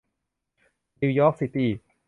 [1.01, 1.69] นิวยอร์คซิตี้